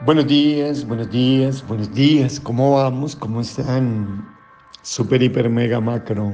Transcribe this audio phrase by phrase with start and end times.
[0.00, 2.38] Buenos días, buenos días, buenos días.
[2.38, 3.16] ¿Cómo vamos?
[3.16, 4.28] ¿Cómo están?
[4.82, 6.32] Super, hiper, mega, macro.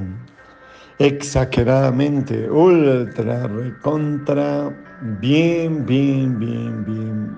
[0.99, 4.71] Exageradamente, ultra, recontra,
[5.19, 7.37] bien, bien, bien, bien,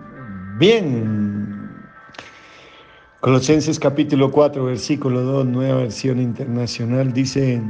[0.58, 1.72] bien.
[3.22, 7.62] Colosenses capítulo 4, versículo 2, nueva versión internacional, dice,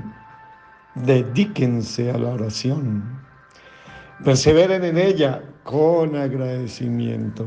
[0.95, 3.03] dedíquense a la oración,
[4.25, 7.45] perseveren en ella con agradecimiento.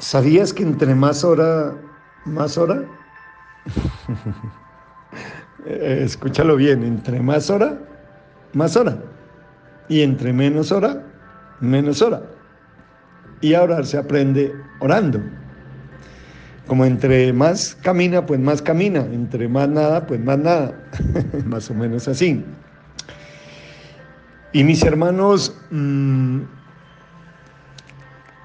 [0.00, 1.74] ¿Sabías que entre más hora,
[2.24, 2.82] más hora?
[5.66, 7.78] Eh, escúchalo bien, entre más hora,
[8.54, 8.96] más hora.
[9.90, 11.02] Y entre menos hora,
[11.60, 12.22] menos hora.
[13.42, 15.20] Y a orar se aprende orando.
[16.66, 19.00] Como entre más camina, pues más camina.
[19.00, 20.72] Entre más nada, pues más nada.
[21.44, 22.42] más o menos así.
[24.54, 26.40] Y mis hermanos, mmm,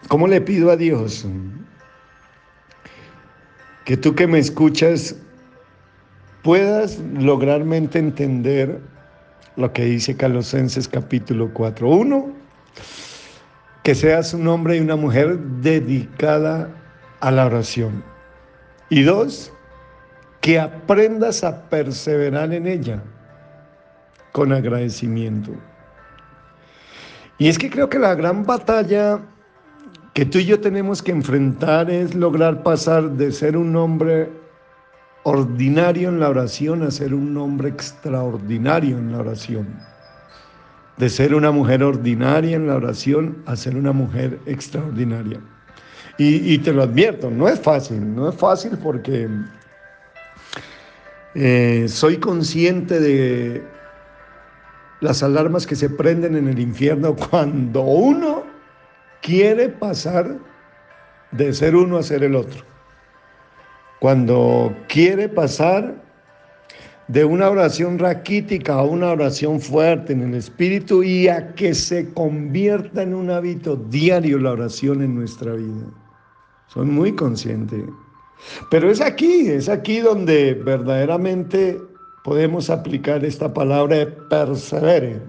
[0.07, 1.25] ¿Cómo le pido a Dios
[3.85, 5.15] que tú que me escuchas
[6.43, 8.81] puedas lograrmente entender
[9.55, 11.89] lo que dice Colosenses capítulo 4?
[11.89, 12.31] Uno,
[13.81, 16.69] que seas un hombre y una mujer dedicada
[17.21, 18.03] a la oración.
[18.89, 19.51] Y dos,
[20.41, 23.01] que aprendas a perseverar en ella
[24.31, 25.51] con agradecimiento.
[27.39, 29.19] Y es que creo que la gran batalla
[30.15, 34.29] que tú y yo tenemos que enfrentar es lograr pasar de ser un hombre
[35.23, 39.67] ordinario en la oración a ser un hombre extraordinario en la oración.
[40.95, 45.41] De ser una mujer ordinaria en la oración a ser una mujer extraordinaria.
[46.17, 49.27] Y, te lo advierto, no es fácil, no es fácil porque
[51.33, 53.65] eh, soy consciente de
[55.01, 58.54] las alarmas que se prenden en el infierno cuando uno
[59.25, 60.37] quiere pasar
[61.31, 62.63] de ser uno a ser el otro.
[63.99, 65.95] Cuando quiere pasar
[67.07, 72.13] de una oración raquítica a una oración fuerte en el espíritu y a que se
[72.13, 75.87] convierta en un hábito diario la oración en nuestra vida.
[76.67, 77.83] Soy muy consciente.
[78.69, 81.79] Pero es aquí, es aquí donde verdaderamente
[82.23, 85.19] podemos aplicar esta palabra de persevere.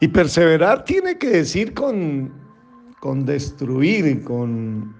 [0.00, 2.43] Y perseverar tiene que decir con
[3.04, 4.94] con destruir, con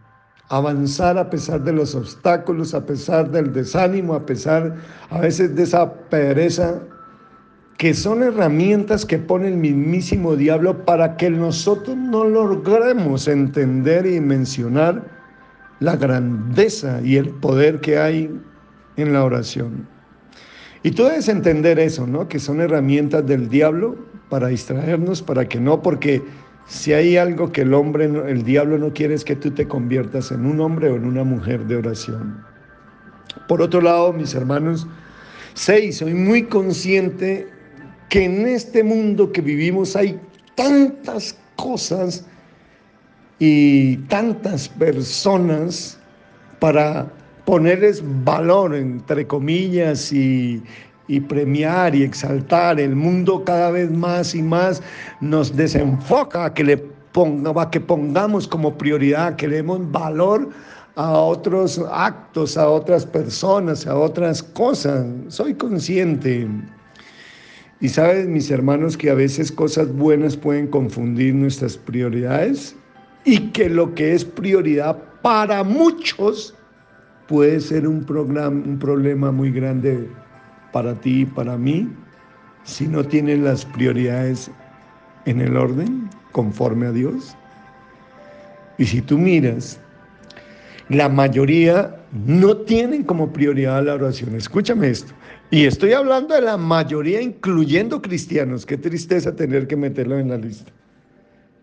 [0.50, 4.74] avanzar a pesar de los obstáculos, a pesar del desánimo, a pesar
[5.08, 6.82] a veces de esa pereza,
[7.78, 14.20] que son herramientas que pone el mismísimo diablo para que nosotros no logremos entender y
[14.20, 15.02] mencionar
[15.80, 18.38] la grandeza y el poder que hay
[18.98, 19.88] en la oración.
[20.82, 22.28] Y tú debes entender eso, ¿no?
[22.28, 23.96] Que son herramientas del diablo
[24.28, 26.22] para distraernos, para que no, porque
[26.66, 30.30] si hay algo que el hombre, el diablo no quiere es que tú te conviertas
[30.30, 32.42] en un hombre o en una mujer de oración.
[33.48, 34.86] Por otro lado, mis hermanos,
[35.54, 37.48] seis, soy muy consciente
[38.08, 40.18] que en este mundo que vivimos hay
[40.54, 42.24] tantas cosas
[43.38, 45.98] y tantas personas
[46.60, 47.12] para
[47.44, 50.62] ponerles valor, entre comillas, y,
[51.08, 52.80] y premiar y exaltar.
[52.80, 54.82] El mundo cada vez más y más
[55.20, 56.76] nos desenfoca a que le
[57.12, 60.48] ponga, que pongamos como prioridad, que le demos valor
[60.96, 65.06] a otros actos, a otras personas, a otras cosas.
[65.28, 66.48] Soy consciente.
[67.80, 72.76] Y sabes, mis hermanos, que a veces cosas buenas pueden confundir nuestras prioridades
[73.24, 76.54] y que lo que es prioridad para muchos
[77.26, 80.08] puede ser un, programa, un problema muy grande
[80.74, 81.88] para ti y para mí
[82.64, 84.50] si no tienen las prioridades
[85.24, 87.36] en el orden conforme a Dios?
[88.76, 89.78] Y si tú miras,
[90.88, 91.94] la mayoría
[92.26, 94.34] no tienen como prioridad la oración.
[94.34, 95.12] Escúchame esto.
[95.52, 98.66] Y estoy hablando de la mayoría, incluyendo cristianos.
[98.66, 100.72] Qué tristeza tener que meterlo en la lista.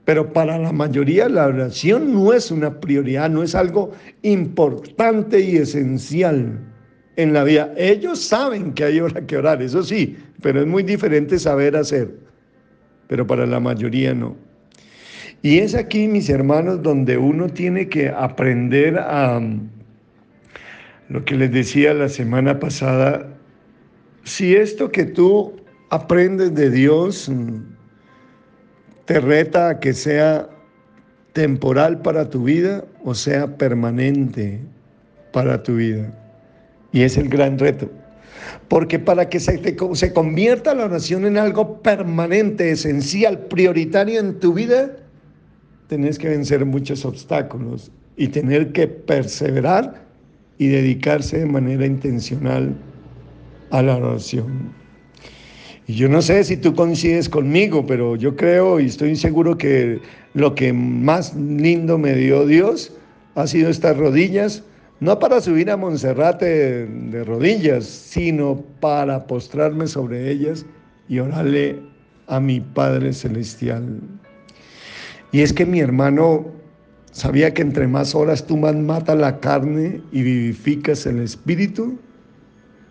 [0.06, 3.91] Pero para la mayoría la oración no es una prioridad, no es algo
[4.22, 6.71] importante y esencial
[7.22, 7.73] en la vida.
[7.78, 12.14] Ellos saben que hay hora que orar, eso sí, pero es muy diferente saber hacer.
[13.08, 14.35] Pero para la mayoría no.
[15.41, 19.41] Y es aquí, mis hermanos, donde uno tiene que aprender a
[21.09, 23.28] lo que les decía la semana pasada.
[24.23, 25.53] Si esto que tú
[25.90, 27.58] aprendes de Dios mm,
[29.06, 30.47] te reta a que sea
[31.34, 34.59] temporal para tu vida o sea permanente
[35.32, 36.21] para tu vida.
[36.91, 37.90] Y es el gran reto.
[38.67, 39.61] Porque para que se,
[39.93, 44.97] se convierta la oración en algo permanente, esencial, prioritario en tu vida,
[45.88, 50.05] tenés que vencer muchos obstáculos y tener que perseverar
[50.58, 52.76] y dedicarse de manera intencional
[53.72, 54.73] a la oración.
[55.87, 59.99] Y yo no sé si tú coincides conmigo, pero yo creo y estoy seguro que
[60.34, 62.94] lo que más lindo me dio Dios
[63.35, 64.64] ha sido estas rodillas,
[65.02, 70.64] no para subir a Monserrate de rodillas, sino para postrarme sobre ellas
[71.09, 71.82] y orarle
[72.28, 74.00] a mi Padre Celestial.
[75.32, 76.46] Y es que mi hermano
[77.12, 81.97] sabía que entre más horas tú más mata la carne y vivificas el espíritu.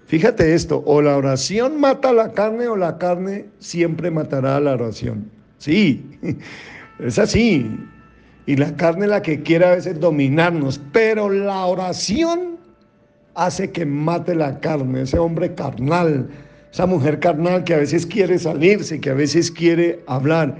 [0.06, 4.72] Fíjate esto, o la oración mata la carne o la carne siempre matará a la
[4.72, 5.30] oración.
[5.58, 6.04] Sí,
[6.98, 7.70] es así.
[8.46, 12.58] Y la carne la que quiere a veces dominarnos, pero la oración
[13.34, 16.28] hace que mate la carne, ese hombre carnal,
[16.72, 20.56] esa mujer carnal que a veces quiere salirse, que a veces quiere hablar.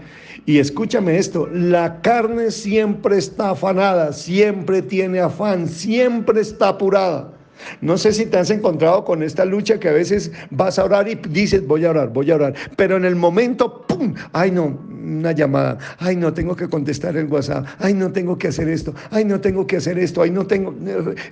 [0.47, 7.33] Y escúchame esto, la carne siempre está afanada, siempre tiene afán, siempre está apurada.
[7.81, 11.09] No sé si te has encontrado con esta lucha que a veces vas a orar
[11.09, 14.15] y dices, voy a orar, voy a orar, pero en el momento, ¡pum!
[14.33, 18.49] Ay no, una llamada, ay no, tengo que contestar el WhatsApp, ay no, tengo que
[18.49, 20.75] hacer esto, ay no, tengo que hacer esto, ay no tengo...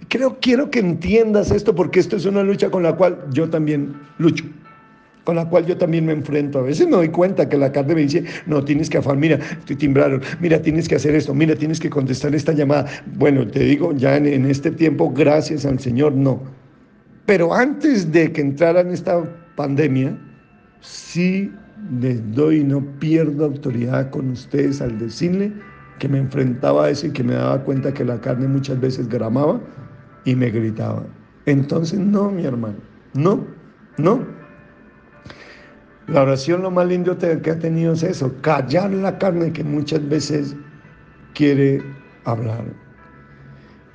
[0.09, 3.95] Creo, quiero que entiendas esto porque esto es una lucha con la cual yo también
[4.19, 4.45] lucho
[5.29, 6.59] con la cual yo también me enfrento.
[6.59, 9.39] A veces me doy cuenta que la carne me dice, no, tienes que afán, mira,
[9.67, 12.87] te timbraron, mira, tienes que hacer esto, mira, tienes que contestar esta llamada.
[13.15, 16.41] Bueno, te digo, ya en, en este tiempo, gracias al Señor, no.
[17.27, 19.23] Pero antes de que entrara en esta
[19.55, 20.19] pandemia,
[20.81, 21.53] sí
[22.01, 25.53] les doy, no pierdo autoridad con ustedes al decirle
[25.99, 29.09] que me enfrentaba a eso y que me daba cuenta que la carne muchas veces
[29.09, 29.61] gramaba
[30.25, 31.05] y me gritaba.
[31.47, 32.77] Entonces, no, mi hermano,
[33.15, 33.47] no,
[33.97, 34.25] no.
[36.07, 40.07] La oración lo más lindo que ha tenido es eso, callar la carne que muchas
[40.09, 40.57] veces
[41.35, 41.83] quiere
[42.25, 42.65] hablar.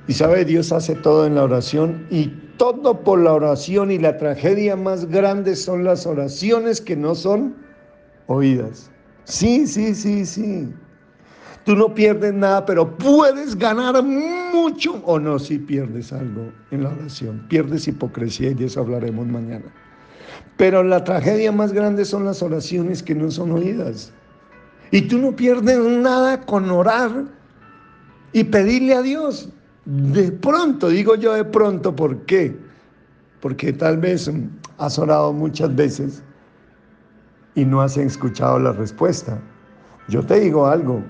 [0.06, 2.26] Y sabe, Dios hace todo en la oración y
[2.58, 7.63] todo por la oración y la tragedia más grande son las oraciones que no son
[8.26, 8.90] oídas.
[9.24, 10.68] Sí, sí, sí, sí.
[11.64, 16.90] Tú no pierdes nada, pero puedes ganar mucho o no si pierdes algo en la
[16.90, 17.46] oración.
[17.48, 19.64] Pierdes hipocresía y de eso hablaremos mañana.
[20.58, 24.12] Pero la tragedia más grande son las oraciones que no son oídas.
[24.90, 27.24] Y tú no pierdes nada con orar
[28.32, 29.48] y pedirle a Dios.
[29.86, 32.54] De pronto, digo yo de pronto, ¿por qué?
[33.40, 34.30] Porque tal vez
[34.78, 36.22] has orado muchas veces
[37.54, 39.38] y no has escuchado la respuesta.
[40.08, 41.02] Yo te digo algo,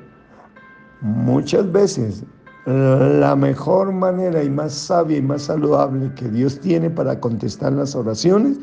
[1.00, 2.24] muchas veces
[2.66, 7.94] la mejor manera y más sabia y más saludable que Dios tiene para contestar las
[7.94, 8.58] oraciones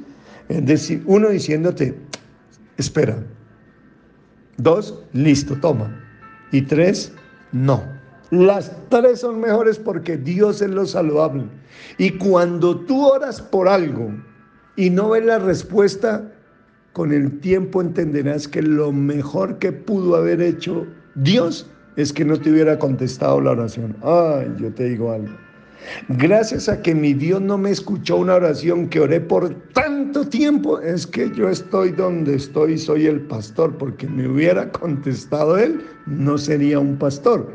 [0.51, 1.97] es decir, uno diciéndote,
[2.75, 3.17] espera.
[4.57, 5.97] Dos, listo, toma.
[6.51, 7.13] Y tres,
[7.53, 7.81] no.
[8.31, 11.45] Las tres son mejores porque Dios es lo saludable.
[11.97, 14.11] Y cuando tú oras por algo
[14.75, 16.29] y no ves la respuesta,
[16.93, 20.85] con el tiempo entenderás que lo mejor que pudo haber hecho
[21.15, 23.95] Dios es que no te hubiera contestado la oración.
[24.01, 25.33] Ay, yo te digo algo.
[26.09, 30.79] Gracias a que mi Dios no me escuchó una oración que oré por tanto tiempo,
[30.79, 36.37] es que yo estoy donde estoy, soy el pastor, porque me hubiera contestado él, no
[36.37, 37.49] sería un pastor.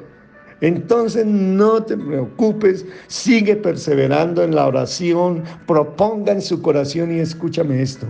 [0.61, 7.83] Entonces no te preocupes, sigue perseverando en la oración, proponga en su corazón y escúchame
[7.83, 8.07] esto.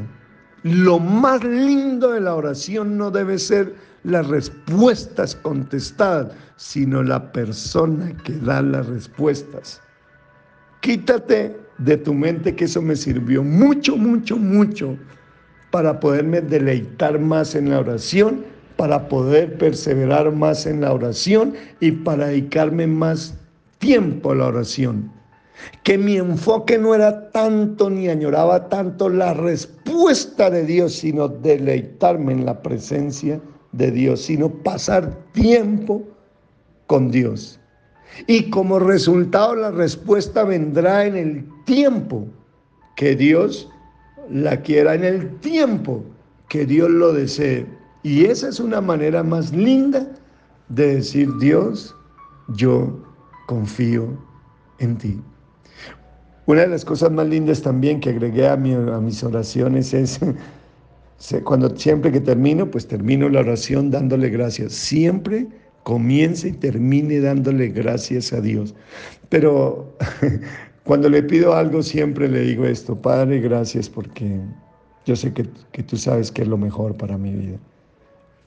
[0.67, 8.13] Lo más lindo de la oración no debe ser las respuestas contestadas, sino la persona
[8.25, 9.81] que da las respuestas.
[10.81, 14.99] Quítate de tu mente que eso me sirvió mucho, mucho, mucho
[15.71, 18.45] para poderme deleitar más en la oración,
[18.77, 23.39] para poder perseverar más en la oración y para dedicarme más
[23.79, 25.13] tiempo a la oración.
[25.83, 32.33] Que mi enfoque no era tanto ni añoraba tanto la respuesta de Dios, sino deleitarme
[32.33, 33.41] en la presencia
[33.73, 36.03] de Dios, sino pasar tiempo
[36.87, 37.59] con Dios.
[38.27, 42.27] Y como resultado la respuesta vendrá en el tiempo
[42.97, 43.69] que Dios
[44.31, 46.03] la quiera, en el tiempo
[46.49, 47.67] que Dios lo desee.
[48.03, 50.07] Y esa es una manera más linda
[50.69, 51.95] de decir, Dios,
[52.49, 52.99] yo
[53.47, 54.17] confío
[54.79, 55.21] en ti.
[56.47, 60.21] Una de las cosas más lindas también que agregué a, mis oraciones es
[61.45, 64.73] cuando siempre que termino, pues termino la oración dándole gracias.
[64.73, 65.49] Siempre
[65.83, 68.75] comience y termine dándole gracias a Dios.
[69.29, 69.97] Pero
[70.85, 74.41] cuando le pido algo siempre le digo esto, Padre, gracias porque
[75.05, 77.59] yo sé que, que tú sabes que es lo mejor para mi vida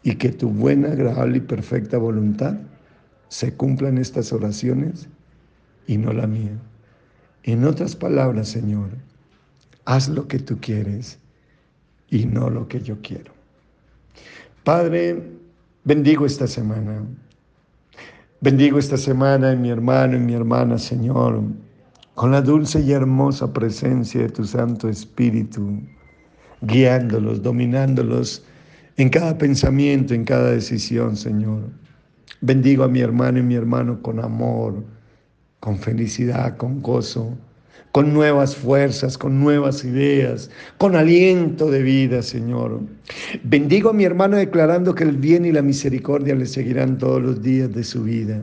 [0.03, 2.55] y que tu buena, agradable y perfecta voluntad
[3.27, 5.09] se cumplan estas oraciones
[5.85, 6.57] y no la mía.
[7.43, 8.89] En otras palabras, Señor,
[9.85, 11.19] haz lo que tú quieres
[12.09, 13.33] y no lo que yo quiero.
[14.63, 15.23] Padre,
[15.83, 17.03] bendigo esta semana.
[18.41, 21.41] Bendigo esta semana en mi hermano y mi hermana, Señor,
[22.15, 25.81] con la dulce y hermosa presencia de tu Santo Espíritu,
[26.61, 28.45] guiándolos, dominándolos
[28.97, 31.63] en cada pensamiento, en cada decisión, Señor.
[32.41, 34.83] Bendigo a mi hermano y mi hermano con amor,
[35.59, 37.37] con felicidad, con gozo
[37.91, 42.81] con nuevas fuerzas, con nuevas ideas, con aliento de vida, Señor.
[43.43, 47.41] Bendigo a mi hermano declarando que el bien y la misericordia le seguirán todos los
[47.41, 48.41] días de su vida.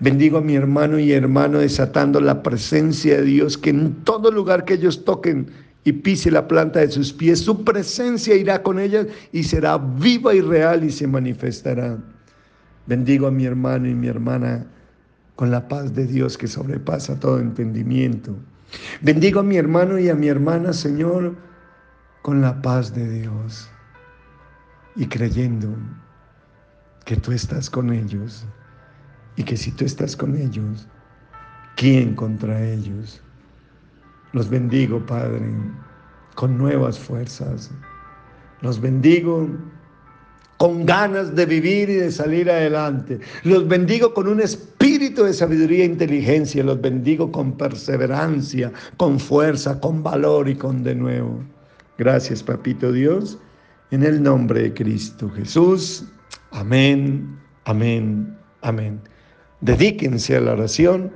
[0.00, 4.64] Bendigo a mi hermano y hermano desatando la presencia de Dios, que en todo lugar
[4.64, 5.48] que ellos toquen
[5.84, 10.34] y pise la planta de sus pies, su presencia irá con ellas y será viva
[10.34, 11.98] y real y se manifestará.
[12.86, 14.66] Bendigo a mi hermano y mi hermana
[15.42, 18.36] con la paz de Dios que sobrepasa todo entendimiento.
[19.00, 21.34] Bendigo a mi hermano y a mi hermana, Señor,
[22.22, 23.68] con la paz de Dios
[24.94, 25.74] y creyendo
[27.04, 28.46] que tú estás con ellos
[29.34, 30.86] y que si tú estás con ellos,
[31.74, 33.20] ¿quién contra ellos?
[34.32, 35.42] Los bendigo, Padre,
[36.36, 37.72] con nuevas fuerzas.
[38.60, 39.48] Los bendigo
[40.62, 43.18] con ganas de vivir y de salir adelante.
[43.42, 46.62] Los bendigo con un espíritu de sabiduría e inteligencia.
[46.62, 51.40] Los bendigo con perseverancia, con fuerza, con valor y con de nuevo.
[51.98, 53.40] Gracias, Papito Dios,
[53.90, 56.04] en el nombre de Cristo Jesús.
[56.52, 59.00] Amén, amén, amén.
[59.62, 61.10] Dedíquense a la oración,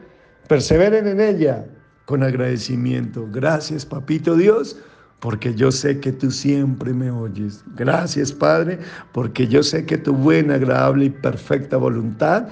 [0.48, 1.64] perseveren en ella
[2.04, 3.28] con agradecimiento.
[3.30, 4.76] Gracias, Papito Dios
[5.20, 7.64] porque yo sé que tú siempre me oyes.
[7.74, 8.78] Gracias, Padre,
[9.12, 12.48] porque yo sé que tu buena, agradable y perfecta voluntad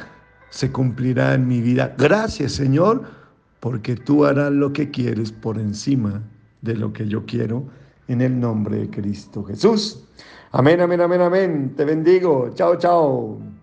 [0.50, 1.94] se cumplirá en mi vida.
[1.98, 3.02] Gracias, Señor,
[3.60, 6.22] porque tú harás lo que quieres por encima
[6.62, 7.66] de lo que yo quiero,
[8.08, 10.04] en el nombre de Cristo Jesús.
[10.52, 11.74] Amén, amén, amén, amén.
[11.76, 12.50] Te bendigo.
[12.54, 13.53] Chao, chao.